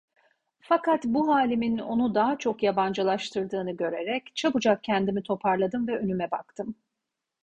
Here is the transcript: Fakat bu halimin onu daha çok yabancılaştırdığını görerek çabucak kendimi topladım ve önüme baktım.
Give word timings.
Fakat 0.59 1.05
bu 1.05 1.27
halimin 1.27 1.77
onu 1.77 2.15
daha 2.15 2.37
çok 2.37 2.63
yabancılaştırdığını 2.63 3.71
görerek 3.77 4.35
çabucak 4.35 4.83
kendimi 4.83 5.23
topladım 5.23 5.87
ve 5.87 5.97
önüme 5.97 6.31
baktım. 6.31 6.75